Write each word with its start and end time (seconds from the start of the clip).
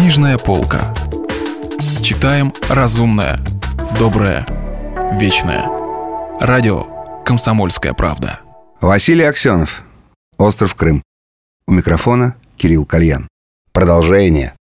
Книжная 0.00 0.38
полка. 0.38 0.94
Читаем 2.02 2.54
разумное, 2.70 3.38
доброе, 3.98 4.46
вечное. 5.20 5.66
Радио 6.40 7.22
«Комсомольская 7.22 7.92
правда». 7.92 8.40
Василий 8.80 9.24
Аксенов. 9.24 9.82
Остров 10.38 10.74
Крым. 10.74 11.02
У 11.66 11.72
микрофона 11.72 12.34
Кирилл 12.56 12.86
Кальян. 12.86 13.28
Продолжение. 13.72 14.54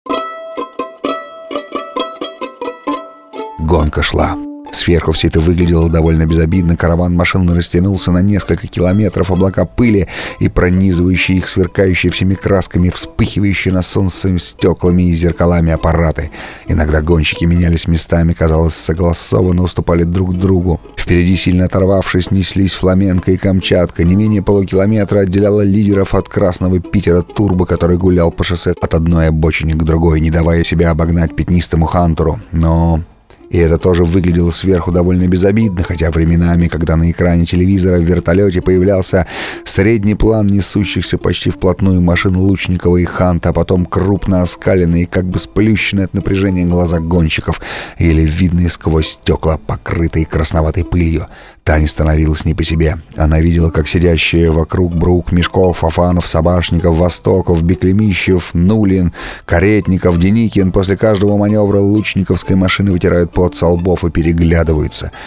Гонка 3.61 4.03
шла. 4.03 4.37
Сверху 4.73 5.13
все 5.13 5.29
это 5.29 5.41
выглядело 5.41 5.89
довольно 5.89 6.27
безобидно. 6.27 6.77
Караван 6.77 7.15
машин 7.15 7.49
растянулся 7.51 8.13
на 8.13 8.23
несколько 8.23 8.67
километров 8.67 9.31
облака 9.31 9.65
пыли 9.65 10.09
и 10.39 10.49
пронизывающие 10.49 11.39
их 11.39 11.49
сверкающие 11.49 12.13
всеми 12.13 12.35
красками, 12.35 12.91
вспыхивающие 12.91 13.73
на 13.73 13.83
солнце 13.83 14.39
стеклами 14.39 15.05
и 15.05 15.13
зеркалами 15.13 15.73
аппараты. 15.73 16.31
Иногда 16.67 17.01
гонщики 17.01 17.45
менялись 17.45 17.89
местами, 17.89 18.33
казалось, 18.33 18.75
согласованно 18.75 19.63
уступали 19.63 20.05
друг 20.05 20.37
другу. 20.37 20.81
Впереди, 20.97 21.37
сильно 21.37 21.65
оторвавшись, 21.65 22.31
неслись 22.31 22.75
Фламенко 22.75 23.33
и 23.33 23.37
Камчатка. 23.37 24.05
Не 24.05 24.15
менее 24.15 24.43
полукилометра 24.43 25.21
отделяло 25.21 25.63
лидеров 25.63 26.15
от 26.15 26.29
красного 26.29 26.81
Питера 26.81 27.23
Турбо, 27.23 27.67
который 27.67 27.97
гулял 27.97 28.31
по 28.31 28.45
шоссе 28.45 28.73
от 28.81 28.95
одной 28.95 29.29
обочины 29.29 29.73
к 29.73 29.83
другой, 29.85 30.21
не 30.21 30.31
давая 30.31 30.65
себя 30.65 30.91
обогнать 30.91 31.35
пятнистому 31.35 31.87
Хантеру. 31.87 32.41
Но 32.53 33.03
и 33.51 33.59
это 33.59 33.79
тоже 33.79 34.05
выглядело 34.05 34.51
сверху 34.51 34.93
довольно 34.93 35.27
безобидно, 35.27 35.83
хотя 35.83 36.11
временами, 36.11 36.69
когда 36.69 36.97
на 36.97 37.11
экране 37.11 37.47
телевизора 37.47 37.99
в 37.99 38.03
вертолете 38.03 38.61
появлялся 38.61 39.27
средний 39.65 40.15
план 40.15 40.47
несущихся 40.47 41.19
почти 41.19 41.51
вплотную 41.51 42.01
машин 42.01 42.37
Лучникова 42.37 42.99
и 42.99 43.05
Ханта, 43.05 43.51
а 43.51 43.53
потом 43.53 43.87
крупно 43.87 44.43
оскаленные, 44.43 45.07
как 45.07 45.27
бы 45.27 45.39
сплющенные 45.39 46.05
от 46.05 46.15
напряжения 46.15 46.67
глаза 46.67 46.99
гонщиков, 46.99 47.61
или 47.99 48.23
видные 48.23 48.69
сквозь 48.69 49.09
стекла, 49.09 49.59
покрытые 49.59 50.27
красноватой 50.27 50.85
пылью. 50.85 51.27
Таня 51.69 51.87
становилась 51.87 52.47
не 52.47 52.55
по 52.55 52.65
себе. 52.65 52.97
Она 53.15 53.41
видела, 53.41 53.69
как 53.69 53.89
сидящие 53.89 54.51
вокруг 54.51 54.95
Брук, 54.95 55.33
Мешков, 55.33 55.85
Афанов, 55.85 56.27
Собашников, 56.27 56.97
Востоков, 56.97 57.63
Беклемищев, 57.63 58.55
Нулин, 58.55 59.13
Каретников, 59.45 60.19
Деникин 60.19 60.73
после 60.73 60.97
каждого 60.97 61.37
маневра 61.37 61.79
лучниковской 61.79 62.57
машины 62.57 62.93
вытирают 62.93 63.35
пот 63.35 63.55
со 63.55 63.67
лбов 63.67 64.03
и 64.03 64.11
переглядываются— 64.11 65.13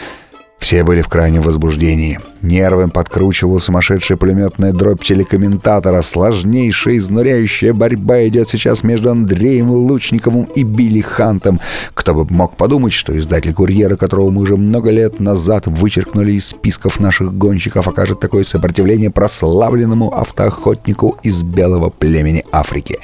все 0.61 0.83
были 0.83 1.01
в 1.01 1.09
крайнем 1.09 1.41
возбуждении. 1.41 2.19
Нервы 2.43 2.87
подкручивала 2.87 3.57
сумасшедшая 3.57 4.17
пулеметная 4.17 4.71
дробь 4.71 5.03
телекомментатора. 5.03 6.01
Сложнейшая, 6.03 6.97
изнуряющая 6.97 7.73
борьба 7.73 8.27
идет 8.27 8.47
сейчас 8.47 8.83
между 8.83 9.09
Андреем 9.09 9.71
Лучниковым 9.71 10.43
и 10.43 10.63
Билли 10.63 11.01
Хантом. 11.01 11.59
Кто 11.95 12.13
бы 12.13 12.31
мог 12.33 12.55
подумать, 12.55 12.93
что 12.93 13.17
издатель 13.17 13.53
«Курьера», 13.53 13.95
которого 13.95 14.29
мы 14.29 14.43
уже 14.43 14.55
много 14.55 14.91
лет 14.91 15.19
назад 15.19 15.65
вычеркнули 15.65 16.33
из 16.33 16.47
списков 16.47 16.99
наших 16.99 17.33
гонщиков, 17.33 17.87
окажет 17.87 18.19
такое 18.19 18.43
сопротивление 18.43 19.09
прославленному 19.09 20.13
автоохотнику 20.13 21.17
из 21.23 21.41
белого 21.41 21.89
племени 21.89 22.45
Африки. 22.51 22.99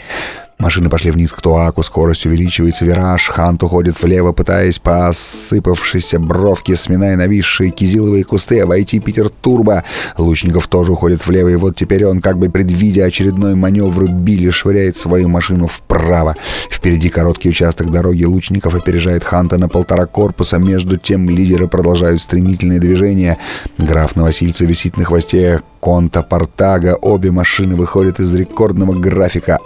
Машины 0.59 0.89
пошли 0.89 1.11
вниз 1.11 1.33
к 1.33 1.41
Туаку, 1.41 1.83
скорость 1.83 2.25
увеличивается, 2.25 2.83
вираж, 2.83 3.29
Хант 3.29 3.61
уходит 3.61 4.01
влево, 4.01 4.31
пытаясь 4.31 4.79
по 4.79 5.07
осыпавшейся 5.07 6.17
бровке, 6.17 6.73
сминая 6.73 7.15
нависшие 7.15 7.69
кизиловые 7.69 8.23
кусты, 8.23 8.59
обойти 8.61 8.99
Питер 8.99 9.29
Турбо. 9.29 9.83
Лучников 10.17 10.67
тоже 10.67 10.93
уходит 10.93 11.27
влево, 11.27 11.49
и 11.49 11.55
вот 11.55 11.75
теперь 11.75 12.05
он, 12.05 12.21
как 12.21 12.39
бы 12.39 12.49
предвидя 12.49 13.05
очередной 13.05 13.53
маневр, 13.53 14.07
Билли 14.09 14.49
швыряет 14.49 14.97
свою 14.97 15.29
машину 15.29 15.67
вправо. 15.67 16.35
Впереди 16.71 17.09
короткий 17.09 17.49
участок 17.49 17.91
дороги 17.91 18.23
Лучников 18.23 18.73
опережает 18.73 19.23
Ханта 19.23 19.59
на 19.59 19.69
полтора 19.69 20.07
корпуса, 20.07 20.57
между 20.57 20.97
тем 20.97 21.29
лидеры 21.29 21.67
продолжают 21.67 22.19
стремительные 22.19 22.79
движения. 22.79 23.37
Граф 23.77 24.15
Новосильцев 24.15 24.67
висит 24.67 24.97
на 24.97 25.05
хвосте 25.05 25.61
Конта 25.79 26.23
Портага. 26.23 26.95
Обе 26.95 27.31
машины 27.31 27.75
выходят 27.75 28.19
из 28.19 28.33
рекордного 28.33 28.93
графика 28.93 29.59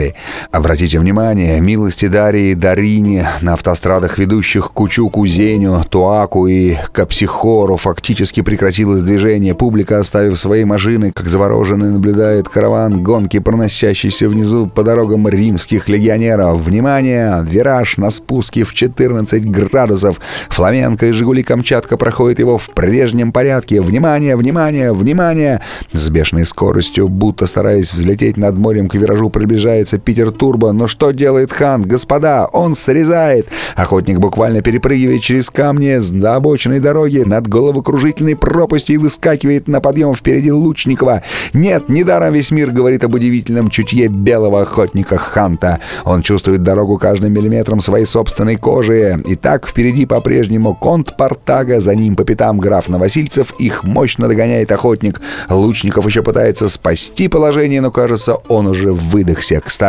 антикоррали. 0.00 0.14
Обратите 0.50 0.98
внимание, 0.98 1.60
милости 1.60 2.08
Дарии 2.08 2.54
Дарини 2.54 3.24
на 3.40 3.54
автострадах, 3.54 4.18
ведущих 4.18 4.72
Кучуку, 4.72 5.26
Зеню, 5.26 5.82
Туаку 5.88 6.46
и 6.46 6.76
Капсихору 6.92 7.76
фактически 7.76 8.42
прекратилось 8.42 9.02
движение. 9.02 9.54
Публика, 9.54 9.98
оставив 9.98 10.38
свои 10.38 10.64
машины, 10.64 11.12
как 11.12 11.28
завороженный, 11.28 11.90
наблюдает 11.90 12.48
караван 12.48 13.02
гонки, 13.02 13.38
проносящийся 13.38 14.28
внизу 14.28 14.66
по 14.66 14.82
дорогам 14.82 15.28
римских 15.28 15.88
легионеров. 15.88 16.60
Внимание! 16.60 17.44
Вираж 17.48 17.96
на 17.96 18.10
спуске 18.10 18.64
в 18.64 18.74
14 18.74 19.50
градусов. 19.50 20.20
Фламенко 20.48 21.06
и 21.06 21.12
Жигули 21.12 21.42
Камчатка 21.42 21.96
проходят 21.96 22.38
его 22.38 22.58
в 22.58 22.70
прежнем 22.70 23.32
порядке. 23.32 23.80
Внимание! 23.80 24.36
Внимание! 24.36 24.92
внимание!» 24.92 25.60
С 25.92 26.08
бешеной 26.10 26.44
скоростью, 26.44 27.08
будто 27.08 27.46
стараясь 27.46 27.92
взлететь 27.94 28.36
над 28.36 28.56
морем 28.56 28.88
к 28.88 28.94
виражу, 28.94 29.30
приближается 29.30 29.89
Питер 29.98 30.30
Турбо. 30.30 30.72
Но 30.72 30.86
что 30.86 31.10
делает 31.10 31.52
Хан? 31.52 31.82
Господа, 31.82 32.46
он 32.46 32.74
срезает! 32.74 33.46
Охотник 33.76 34.18
буквально 34.18 34.62
перепрыгивает 34.62 35.20
через 35.20 35.50
камни 35.50 35.98
с 35.98 36.24
обочиной 36.24 36.80
дороги 36.80 37.18
над 37.18 37.46
головокружительной 37.48 38.36
пропастью 38.36 38.94
и 38.94 38.98
выскакивает 38.98 39.68
на 39.68 39.80
подъем 39.80 40.14
впереди 40.14 40.50
Лучникова. 40.50 41.22
Нет, 41.52 41.88
недаром 41.88 42.32
весь 42.32 42.50
мир 42.50 42.70
говорит 42.70 43.04
об 43.04 43.14
удивительном 43.14 43.68
чутье 43.68 44.08
белого 44.08 44.62
охотника 44.62 45.18
Ханта. 45.18 45.80
Он 46.04 46.22
чувствует 46.22 46.62
дорогу 46.62 46.98
каждым 46.98 47.32
миллиметром 47.32 47.80
своей 47.80 48.06
собственной 48.06 48.56
кожи. 48.56 49.22
И 49.26 49.36
так 49.36 49.66
впереди 49.66 50.06
по-прежнему 50.06 50.74
Конт 50.74 51.16
Портага, 51.16 51.80
за 51.80 51.94
ним 51.94 52.16
по 52.16 52.24
пятам 52.24 52.58
граф 52.58 52.88
Новосильцев, 52.88 53.52
их 53.58 53.84
мощно 53.84 54.28
догоняет 54.28 54.72
охотник 54.72 55.10
лучник. 55.10 55.20
Лучников 55.48 56.06
еще 56.06 56.22
пытается 56.22 56.68
спасти 56.68 57.28
положение, 57.28 57.80
но, 57.80 57.90
кажется, 57.90 58.34
он 58.48 58.66
уже 58.66 58.92
выдохся. 58.92 59.60
Кстати, 59.64 59.79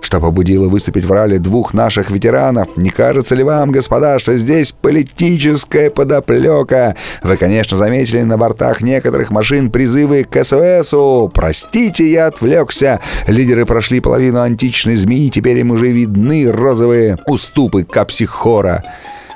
что 0.00 0.20
побудило 0.20 0.68
выступить 0.68 1.04
в 1.04 1.12
ралли 1.12 1.38
двух 1.38 1.74
наших 1.74 2.10
ветеранов? 2.10 2.76
Не 2.76 2.90
кажется 2.90 3.34
ли 3.34 3.42
вам, 3.42 3.70
господа, 3.72 4.18
что 4.18 4.36
здесь 4.36 4.72
политическая 4.72 5.90
подоплека? 5.90 6.96
Вы, 7.22 7.36
конечно, 7.36 7.76
заметили 7.76 8.22
на 8.22 8.38
бортах 8.38 8.82
некоторых 8.82 9.30
машин 9.30 9.70
призывы 9.70 10.24
к 10.24 10.44
СОСу. 10.44 11.30
Простите, 11.34 12.06
я 12.06 12.26
отвлекся. 12.26 13.00
Лидеры 13.26 13.66
прошли 13.66 14.00
половину 14.00 14.40
античной 14.40 14.94
змеи, 14.94 15.28
теперь 15.28 15.58
им 15.58 15.70
уже 15.70 15.88
видны 15.88 16.50
розовые 16.50 17.18
уступы 17.26 17.84
капсихора. 17.84 18.84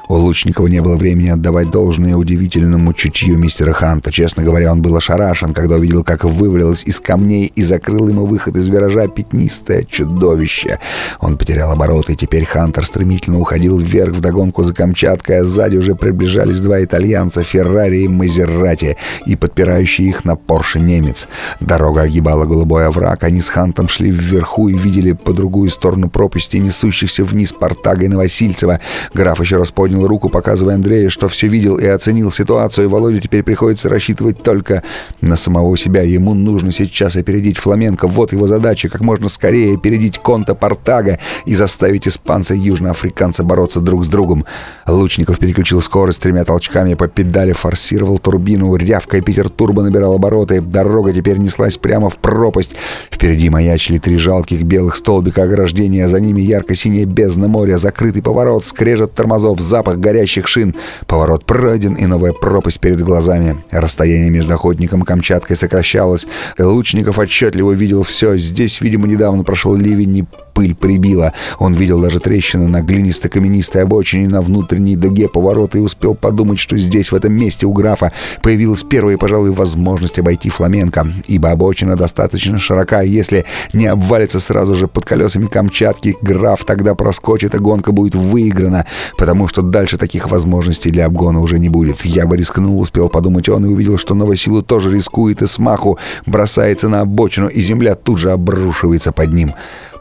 У 0.09 0.15
Лучникова 0.15 0.69
не 0.69 0.81
было 0.81 0.97
времени 0.97 1.31
отдавать 1.31 1.71
должное 1.71 2.15
удивительному 2.15 2.93
чутью 2.93 3.39
мистера 3.39 3.72
Ханта. 3.72 4.12
Честно 4.12 4.44
говоря, 4.44 4.71
он 4.71 4.81
был 4.81 4.94
ошарашен, 4.97 5.53
когда 5.53 5.77
увидел, 5.77 6.05
как 6.05 6.22
вывалилось 6.22 6.84
из 6.84 7.00
камней 7.00 7.50
и 7.53 7.62
закрыл 7.62 8.09
ему 8.09 8.25
выход 8.25 8.56
из 8.56 8.69
виража 8.69 9.09
пятнистое 9.09 9.83
чудовище. 9.83 10.78
Он 11.19 11.37
потерял 11.37 11.72
обороты, 11.72 12.12
и 12.12 12.17
теперь 12.17 12.44
Хантер 12.44 12.87
стремительно 12.87 13.41
уходил 13.41 13.78
вверх 13.78 14.15
вдогонку 14.15 14.62
за 14.62 14.75
Камчаткой, 14.75 15.41
а 15.41 15.44
сзади 15.44 15.77
уже 15.77 15.97
приближались 15.97 16.61
два 16.61 16.84
итальянца, 16.84 17.43
Феррари 17.43 18.03
и 18.03 18.09
Мазерати, 18.09 18.97
и 19.27 19.34
подпирающий 19.34 20.09
их 20.09 20.25
на 20.25 20.37
Порше 20.37 20.78
немец. 20.78 21.27
Дорога 21.59 22.03
огибала 22.03 22.44
голубой 22.44 22.87
овраг, 22.87 23.25
они 23.25 23.41
с 23.41 23.49
Хантом 23.49 23.88
шли 23.88 24.12
вверху 24.12 24.69
и 24.69 24.78
видели 24.78 25.12
по 25.12 25.33
другую 25.33 25.69
сторону 25.71 26.09
пропасти 26.09 26.59
несущихся 26.59 27.25
вниз 27.25 27.53
Портага 27.53 28.05
и 28.05 28.09
Новосильцева. 28.09 28.78
Граф 29.12 29.41
еще 29.41 29.56
раз 29.56 29.73
поднял 29.73 29.95
поднял 29.96 30.06
руку, 30.06 30.28
показывая 30.28 30.74
Андрею, 30.74 31.10
что 31.10 31.28
все 31.28 31.48
видел 31.48 31.78
и 31.78 31.86
оценил 31.86 32.30
ситуацию, 32.30 32.84
и 32.84 32.88
Володе 32.88 33.20
теперь 33.20 33.42
приходится 33.42 33.88
рассчитывать 33.88 34.42
только 34.42 34.82
на 35.20 35.36
самого 35.36 35.76
себя. 35.76 36.02
Ему 36.02 36.34
нужно 36.34 36.72
сейчас 36.72 37.16
опередить 37.16 37.58
Фламенко. 37.58 38.06
Вот 38.06 38.32
его 38.32 38.46
задача, 38.46 38.88
как 38.88 39.00
можно 39.00 39.28
скорее 39.28 39.74
опередить 39.74 40.18
Конта 40.18 40.54
Портага 40.54 41.18
и 41.46 41.54
заставить 41.54 42.06
испанца 42.08 42.54
и 42.54 42.58
южноафриканца 42.58 43.43
бороться 43.43 43.81
друг 43.81 44.04
с 44.04 44.08
другом. 44.08 44.44
Лучников 44.87 45.38
переключил 45.38 45.81
скорость 45.81 46.22
тремя 46.22 46.44
толчками 46.44 46.94
по 46.94 47.08
педали, 47.08 47.52
форсировал 47.52 48.19
турбину, 48.19 48.75
рявкая 48.76 49.20
Питер 49.20 49.49
Турбо 49.49 49.82
набирал 49.82 50.14
обороты. 50.14 50.60
Дорога 50.60 51.12
теперь 51.12 51.38
неслась 51.38 51.78
прямо 51.78 52.10
в 52.10 52.16
пропасть. 52.16 52.75
Впереди 53.10 53.50
маячили 53.50 53.99
три 53.99 54.16
жалких 54.16 54.62
белых 54.62 54.96
столбика 54.96 55.44
ограждения, 55.44 56.08
за 56.08 56.20
ними 56.20 56.40
ярко-синяя 56.40 57.06
бездна 57.06 57.49
моря, 57.49 57.78
закрытый 57.78 58.22
поворот, 58.22 58.64
скрежет 58.64 59.14
тормозов, 59.14 59.60
запах 59.60 59.86
запах 59.87 59.99
горящих 59.99 60.49
шин. 60.49 60.75
Поворот 61.06 61.44
пройден 61.44 61.94
и 61.94 62.06
новая 62.06 62.33
пропасть 62.33 62.81
перед 62.81 63.00
глазами. 63.00 63.56
Расстояние 63.71 64.31
между 64.31 64.55
охотником 64.55 65.03
и 65.03 65.05
Камчаткой 65.05 65.56
сокращалось. 65.56 66.27
Лучников 66.59 67.19
отчетливо 67.19 67.73
видел 67.73 68.03
все. 68.03 68.37
Здесь, 68.37 68.81
видимо, 68.81 69.06
недавно 69.06 69.44
прошел 69.44 69.75
ливень 69.75 70.17
и 70.19 70.25
пыль 70.56 70.75
прибила. 70.75 71.35
Он 71.58 71.75
видел 71.75 72.00
даже 72.00 72.19
трещины 72.19 72.67
на 72.67 72.81
глинисто-каменистой 72.81 73.82
обочине 73.82 74.26
на 74.26 74.41
внутренней 74.41 74.97
дуге 74.97 75.29
поворота 75.29 75.76
и 75.76 75.82
успел 75.82 76.14
подумать, 76.14 76.58
что 76.58 76.79
здесь, 76.79 77.12
в 77.12 77.14
этом 77.14 77.35
месте 77.35 77.67
у 77.67 77.75
графа, 77.75 78.12
появилась 78.43 78.82
первая, 78.82 79.19
пожалуй, 79.19 79.50
возможность 79.50 80.19
обойти 80.19 80.49
Фламенко, 80.49 81.08
ибо 81.29 81.50
обочина 81.50 81.94
достаточно 81.94 82.58
широка, 82.58 83.03
и 83.03 83.11
если 83.11 83.44
не 83.75 83.87
обвалится 83.87 84.41
сразу 84.41 84.75
же 84.75 84.88
под 84.88 85.05
колесами 85.05 85.44
Камчатки, 85.44 86.17
граф 86.23 86.64
тогда 86.64 86.94
проскочит, 86.94 87.55
и 87.55 87.59
гонка 87.59 87.93
будет 87.93 88.14
выиграна, 88.14 88.87
потому 89.19 89.49
что 89.49 89.61
дальше 89.61 89.99
таких 89.99 90.31
возможностей 90.31 90.88
для 90.88 91.05
обгона 91.05 91.43
уже 91.43 91.59
не 91.59 91.69
будет. 91.69 92.02
Я 92.06 92.26
бы 92.26 92.38
рискнул, 92.38 92.81
успел 92.81 93.11
подумать 93.11 93.50
он, 93.50 93.67
и 93.67 93.69
увидел, 93.69 93.99
что 93.99 94.14
Новосилу 94.14 94.62
тоже 94.62 94.91
рискует 94.91 95.43
и 95.43 95.47
смаху 95.47 95.99
бросается 96.25 96.88
на 96.88 97.02
обочину, 97.02 97.49
и 97.49 97.61
земля 97.61 97.94
тут 97.94 98.19
же 98.19 98.31
обрушивается 98.31 99.12
под 99.12 99.35
ним. 99.35 99.52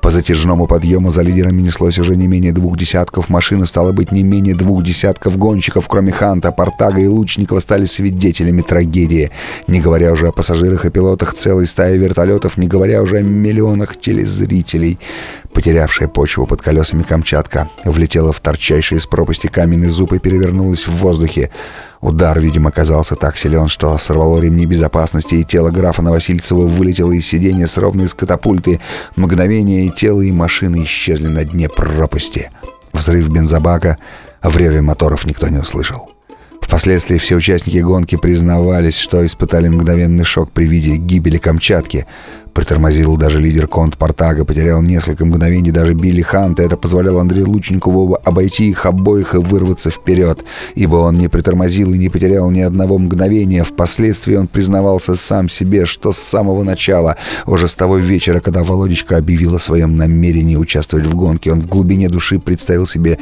По 0.06 0.12
затяжному 0.12 0.68
подъему 0.68 1.10
за 1.10 1.24
лидерами 1.24 1.63
неслось 1.63 1.98
уже 1.98 2.16
не 2.16 2.28
менее 2.28 2.54
двух 2.54 2.78
десятков 2.78 3.28
машин, 3.28 3.63
и 3.63 3.66
стало 3.66 3.92
быть 3.92 4.12
не 4.12 4.22
менее 4.22 4.54
двух 4.54 4.84
десятков 4.84 5.36
гонщиков, 5.36 5.88
кроме 5.88 6.12
Ханта, 6.12 6.52
Портага 6.52 7.02
и 7.02 7.07
Лучникова, 7.07 7.60
стали 7.60 7.86
свидетелями 7.86 8.62
трагедии. 8.62 9.31
Не 9.66 9.81
говоря 9.81 10.12
уже 10.12 10.28
о 10.28 10.31
пассажирах 10.31 10.86
и 10.86 10.92
пилотах 10.92 11.34
целой 11.34 11.66
стаи 11.66 11.98
вертолетов, 11.98 12.56
не 12.57 12.68
говоря 12.68 13.02
уже 13.02 13.18
о 13.18 13.22
миллионах 13.24 14.00
телезрителей. 14.00 15.00
Потерявшая 15.56 16.08
почву 16.08 16.46
под 16.46 16.62
колесами 16.62 17.01
Камчатка 17.01 17.68
влетела 17.84 18.31
в 18.31 18.40
торчайший 18.42 19.00
из 19.00 19.08
пропасти 19.08 19.48
каменный 19.48 19.88
зуб 19.88 20.13
и 20.13 20.19
перевернулась 20.19 20.88
в 20.88 20.94
воздухе. 20.98 21.50
Удар, 22.06 22.40
видимо, 22.40 22.69
оказался 22.69 23.16
так 23.16 23.36
силен, 23.36 23.68
что 23.68 23.98
сорвало 23.98 24.40
ремни 24.40 24.68
безопасности, 24.68 25.34
и 25.34 25.44
тело 25.44 25.72
графа 25.72 26.04
Новосильцева 26.04 26.68
вылетело 26.68 27.12
из 27.12 27.25
сиденья 27.25 27.66
с 27.66 27.78
ровной 27.78 28.06
из 28.06 28.13
катапульты. 28.13 28.80
Мгновение 29.16 29.88
и 29.88 29.90
тело, 29.90 30.22
и 30.22 30.31
машины 30.31 30.84
исчезли 30.84 31.25
на 31.25 31.44
дне 31.44 31.68
пропасти. 31.68 32.52
Взрыв 32.94 33.30
бензобака, 33.30 33.98
в 34.44 34.56
реве 34.56 34.81
моторов 34.81 35.25
никто 35.25 35.48
не 35.48 35.57
услышал. 35.57 36.14
Впоследствии 36.65 37.19
все 37.19 37.35
участники 37.35 37.77
гонки 37.77 38.17
признавались, 38.17 38.97
что 38.97 39.23
испытали 39.23 39.67
мгновенный 39.67 40.23
шок 40.23 40.50
при 40.50 40.65
виде 40.65 40.95
гибели 40.95 41.38
Камчатки. 41.38 42.07
Притормозил 42.53 43.17
даже 43.17 43.39
лидер 43.39 43.67
Конт 43.67 43.97
Портага, 43.97 44.45
потерял 44.45 44.81
несколько 44.81 45.27
мгновений 45.27 45.69
даже 45.69 45.94
Билли 45.94 46.23
Ханта. 46.23 46.63
Это 46.63 46.75
позволяло 46.75 47.21
Андрею 47.21 47.51
Лучникову 47.51 48.17
обойти 48.23 48.67
их 48.67 48.88
обоих 48.88 49.35
и 49.35 49.38
вырваться 49.38 49.91
вперед, 49.91 50.44
ибо 50.73 50.95
он 50.95 51.17
не 51.17 51.27
притормозил 51.27 51.94
и 51.94 52.00
не 52.00 52.09
потерял 52.09 52.50
ни 52.50 52.62
одного 52.62 52.97
мгновения. 52.97 53.63
Впоследствии 53.63 54.35
он 54.35 54.47
признавался 54.47 55.13
сам 55.13 55.50
себе, 55.50 55.85
что 55.85 56.13
с 56.13 56.17
самого 56.17 56.63
начала, 56.63 57.15
уже 57.45 57.67
с 57.67 57.75
того 57.75 57.97
вечера, 57.97 58.39
когда 58.39 58.63
Володечка 58.63 59.17
объявил 59.17 59.53
о 59.53 59.59
своем 59.59 59.95
намерении 59.95 60.56
участвовать 60.56 61.06
в 61.06 61.13
гонке, 61.13 61.51
он 61.51 61.62
в 61.62 61.67
глубине 61.67 62.09
души 62.09 62.39
представил 62.39 62.88
себе 62.88 63.19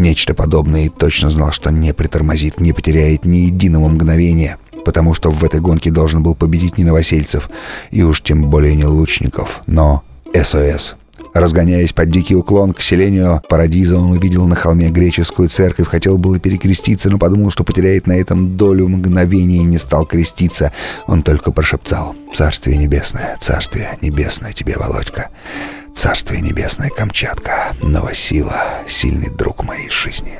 нечто 0.00 0.34
подобное 0.34 0.86
и 0.86 0.88
точно 0.88 1.30
знал, 1.30 1.52
что 1.52 1.70
не 1.70 1.94
притормозит, 1.94 2.60
не 2.60 2.72
потеряет 2.72 3.24
ни 3.24 3.38
единого 3.38 3.88
мгновения 3.88 4.58
потому 4.84 5.14
что 5.14 5.30
в 5.30 5.44
этой 5.44 5.60
гонке 5.60 5.90
должен 5.90 6.22
был 6.22 6.34
победить 6.34 6.78
не 6.78 6.84
Новосельцев, 6.84 7.50
и 7.90 8.02
уж 8.02 8.22
тем 8.22 8.48
более 8.48 8.74
не 8.74 8.86
Лучников, 8.86 9.62
но 9.66 10.02
СОС. 10.34 10.96
Разгоняясь 11.32 11.92
под 11.92 12.10
дикий 12.10 12.34
уклон 12.34 12.72
к 12.72 12.80
селению 12.80 13.40
Парадиза, 13.48 13.98
он 13.98 14.10
увидел 14.10 14.46
на 14.46 14.56
холме 14.56 14.88
греческую 14.88 15.48
церковь, 15.48 15.86
хотел 15.86 16.18
было 16.18 16.40
перекреститься, 16.40 17.08
но 17.08 17.18
подумал, 17.18 17.50
что 17.50 17.62
потеряет 17.62 18.08
на 18.08 18.12
этом 18.14 18.56
долю 18.56 18.88
мгновения 18.88 19.58
и 19.58 19.64
не 19.64 19.78
стал 19.78 20.06
креститься. 20.06 20.72
Он 21.06 21.22
только 21.22 21.52
прошептал 21.52 22.16
«Царствие 22.32 22.76
небесное, 22.78 23.36
царствие 23.40 23.96
небесное 24.00 24.52
тебе, 24.52 24.76
Володька, 24.76 25.28
царствие 25.94 26.40
небесное, 26.40 26.90
Камчатка, 26.90 27.74
Новосила, 27.82 28.64
сильный 28.86 29.30
друг 29.30 29.64
моей 29.64 29.90
жизни». 29.90 30.38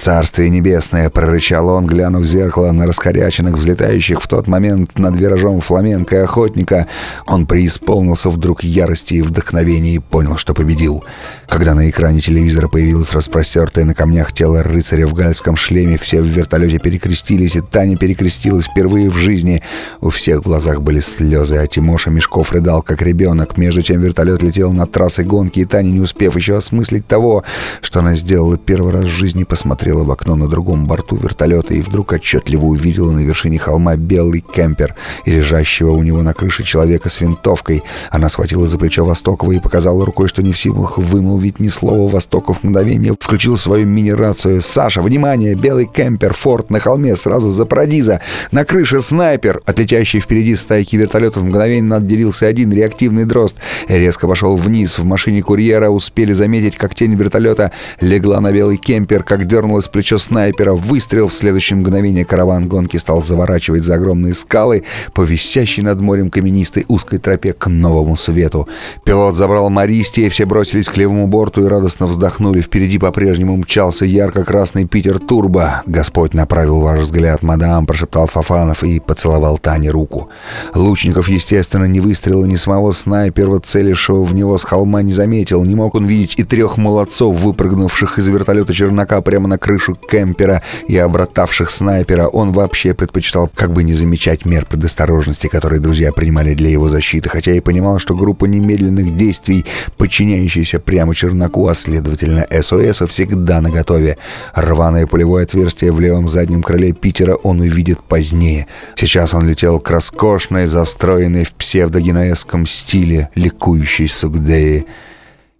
«Царствие 0.00 0.48
небесное!»— 0.48 1.10
прорычал 1.10 1.68
он, 1.68 1.84
глянув 1.84 2.22
в 2.22 2.24
зеркало 2.24 2.72
на 2.72 2.86
раскоряченных, 2.86 3.58
взлетающих 3.58 4.22
в 4.22 4.28
тот 4.28 4.46
момент 4.46 4.98
над 4.98 5.14
виражом 5.14 5.60
фламенко 5.60 6.16
и 6.16 6.18
охотника. 6.20 6.86
Он 7.26 7.44
преисполнился 7.44 8.30
вдруг 8.30 8.64
ярости 8.64 9.12
и 9.12 9.20
вдохновения 9.20 9.96
и 9.96 9.98
понял, 9.98 10.38
что 10.38 10.54
победил. 10.54 11.04
Когда 11.50 11.74
на 11.74 11.90
экране 11.90 12.20
телевизора 12.20 12.68
появилось 12.68 13.12
распростертое 13.12 13.84
на 13.84 13.94
камнях 13.94 14.32
тело 14.32 14.62
рыцаря 14.62 15.06
в 15.06 15.12
гальском 15.12 15.54
шлеме, 15.54 15.98
все 15.98 16.22
в 16.22 16.24
вертолете 16.24 16.78
перекрестились, 16.78 17.56
и 17.56 17.60
Таня 17.60 17.98
перекрестилась 17.98 18.68
впервые 18.68 19.10
в 19.10 19.18
жизни. 19.18 19.62
У 20.00 20.08
всех 20.08 20.38
в 20.38 20.44
глазах 20.44 20.80
были 20.80 21.00
слезы, 21.00 21.56
а 21.56 21.66
Тимоша 21.66 22.08
Мешков 22.08 22.52
рыдал, 22.52 22.80
как 22.80 23.02
ребенок. 23.02 23.58
Между 23.58 23.82
тем 23.82 24.00
вертолет 24.00 24.42
летел 24.42 24.72
над 24.72 24.92
трассой 24.92 25.26
гонки, 25.26 25.60
и 25.60 25.66
Таня, 25.66 25.90
не 25.90 26.00
успев 26.00 26.36
еще 26.36 26.56
осмыслить 26.56 27.06
того, 27.06 27.44
что 27.82 27.98
она 27.98 28.16
сделала 28.16 28.56
первый 28.56 28.94
раз 28.94 29.04
в 29.04 29.08
жизни, 29.08 29.44
посмотрела 29.44 29.89
смотрела 29.90 30.04
в 30.04 30.12
окно 30.12 30.36
на 30.36 30.48
другом 30.48 30.86
борту 30.86 31.16
вертолета 31.16 31.74
и 31.74 31.80
вдруг 31.80 32.12
отчетливо 32.12 32.64
увидела 32.64 33.10
на 33.10 33.20
вершине 33.20 33.58
холма 33.58 33.96
белый 33.96 34.40
кемпер 34.40 34.94
и 35.24 35.32
лежащего 35.32 35.90
у 35.90 36.02
него 36.04 36.22
на 36.22 36.32
крыше 36.32 36.62
человека 36.62 37.08
с 37.08 37.20
винтовкой. 37.20 37.82
Она 38.10 38.28
схватила 38.28 38.68
за 38.68 38.78
плечо 38.78 39.04
Востокова 39.04 39.50
и 39.50 39.58
показала 39.58 40.06
рукой, 40.06 40.28
что 40.28 40.44
не 40.44 40.52
в 40.52 40.58
силах 40.58 40.96
вымолвить 40.98 41.58
ни 41.58 41.66
слова 41.66 42.08
Востоков 42.08 42.62
мгновение. 42.62 43.16
Включил 43.18 43.56
свою 43.56 43.84
мини-рацию. 43.84 44.62
«Саша, 44.62 45.02
внимание! 45.02 45.56
Белый 45.56 45.86
кемпер, 45.86 46.34
форт 46.34 46.70
на 46.70 46.78
холме, 46.78 47.16
сразу 47.16 47.50
за 47.50 47.66
Парадиза! 47.66 48.20
На 48.52 48.64
крыше 48.64 49.02
снайпер!» 49.02 49.60
Отлетящий 49.66 50.20
впереди 50.20 50.54
стайки 50.54 50.94
вертолетов 50.94 51.42
мгновенно 51.42 51.96
отделился 51.96 52.46
один 52.46 52.72
реактивный 52.72 53.24
дрозд. 53.24 53.56
Резко 53.88 54.28
пошел 54.28 54.54
вниз. 54.54 54.98
В 54.98 55.04
машине 55.04 55.42
курьера 55.42 55.88
успели 55.90 56.32
заметить, 56.32 56.76
как 56.76 56.94
тень 56.94 57.14
вертолета 57.14 57.72
легла 58.00 58.40
на 58.40 58.52
белый 58.52 58.76
кемпер, 58.76 59.24
как 59.24 59.46
дернулась 59.46 59.79
с 59.80 59.88
плечо 59.88 60.18
снайпера. 60.18 60.72
Выстрел 60.72 61.28
в 61.28 61.34
следующее 61.34 61.78
мгновение 61.78 62.24
караван 62.24 62.68
гонки 62.68 62.96
стал 62.96 63.22
заворачивать 63.22 63.84
за 63.84 63.94
огромные 63.94 64.34
скалы 64.34 64.84
по 65.12 65.22
висящей 65.22 65.82
над 65.82 66.00
морем 66.00 66.30
каменистой 66.30 66.84
узкой 66.88 67.18
тропе 67.18 67.52
к 67.52 67.66
новому 67.68 68.16
свету. 68.16 68.68
Пилот 69.04 69.36
забрал 69.36 69.70
Мористи, 69.70 70.28
все 70.28 70.44
бросились 70.44 70.88
к 70.88 70.96
левому 70.96 71.26
борту 71.26 71.64
и 71.64 71.68
радостно 71.68 72.06
вздохнули. 72.06 72.60
Впереди 72.60 72.98
по-прежнему 72.98 73.56
мчался 73.56 74.04
ярко-красный 74.04 74.86
Питер 74.86 75.18
Турбо. 75.18 75.82
«Господь 75.86 76.34
направил 76.34 76.80
ваш 76.80 77.00
взгляд, 77.00 77.42
мадам»,— 77.42 77.86
прошептал 77.86 78.26
Фафанов 78.26 78.82
и 78.84 79.00
поцеловал 79.00 79.58
Тане 79.58 79.90
руку. 79.90 80.28
Лучников, 80.74 81.28
естественно, 81.28 81.84
ни 81.84 82.00
выстрела, 82.00 82.44
ни 82.44 82.56
самого 82.56 82.92
снайпера, 82.92 83.58
целившего 83.58 84.22
в 84.22 84.34
него 84.34 84.58
с 84.58 84.64
холма, 84.64 85.02
не 85.02 85.12
заметил. 85.12 85.64
Не 85.64 85.74
мог 85.74 85.94
он 85.94 86.06
видеть 86.06 86.34
и 86.38 86.44
трех 86.44 86.76
молодцов, 86.76 87.36
выпрыгнувших 87.36 88.18
из 88.18 88.28
вертолета 88.28 88.72
Чернака 88.72 89.20
прямо 89.20 89.48
на 89.48 89.58
крышу 89.60 89.94
кемпера 89.94 90.62
и 90.88 90.96
обратавших 90.96 91.70
снайпера, 91.70 92.26
он 92.26 92.52
вообще 92.52 92.94
предпочитал 92.94 93.48
как 93.54 93.72
бы 93.72 93.84
не 93.84 93.92
замечать 93.92 94.44
мер 94.44 94.66
предосторожности, 94.66 95.46
которые 95.46 95.80
друзья 95.80 96.12
принимали 96.12 96.54
для 96.54 96.70
его 96.70 96.88
защиты, 96.88 97.28
хотя 97.28 97.52
и 97.52 97.60
понимал, 97.60 97.98
что 97.98 98.16
группа 98.16 98.46
немедленных 98.46 99.16
действий, 99.16 99.64
подчиняющаяся 99.96 100.80
прямо 100.80 101.14
Чернаку, 101.14 101.68
а 101.68 101.74
следовательно 101.74 102.46
СОС, 102.50 103.02
всегда 103.08 103.60
наготове. 103.60 104.16
Рваное 104.54 105.06
пулевое 105.06 105.44
отверстие 105.44 105.92
в 105.92 106.00
левом 106.00 106.26
заднем 106.26 106.62
крыле 106.62 106.92
Питера 106.92 107.34
он 107.34 107.60
увидит 107.60 108.02
позднее. 108.02 108.66
Сейчас 108.96 109.34
он 109.34 109.48
летел 109.48 109.78
к 109.78 109.90
роскошной, 109.90 110.66
застроенной 110.66 111.44
в 111.44 111.52
псевдогенуэзском 111.52 112.66
стиле 112.66 113.28
ликующей 113.34 114.08
Сугдеи 114.08 114.86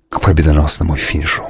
к 0.09 0.21
победоносному 0.21 0.97
финишу. 0.97 1.50